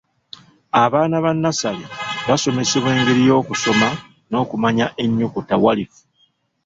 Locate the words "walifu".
5.63-6.01